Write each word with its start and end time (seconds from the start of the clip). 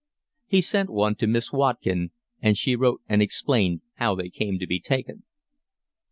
He 0.47 0.61
sent 0.61 0.89
one 0.89 1.13
to 1.17 1.27
Miss 1.27 1.51
Watkin, 1.53 2.09
and 2.41 2.57
she 2.57 2.75
wrote 2.75 3.01
and 3.07 3.21
explained 3.21 3.81
how 3.97 4.15
they 4.15 4.29
came 4.31 4.57
to 4.57 4.65
be 4.65 4.79
taken. 4.79 5.25